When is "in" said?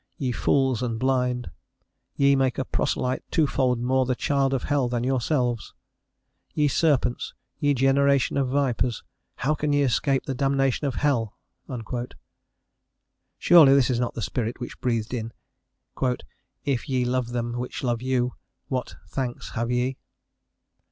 15.13-15.33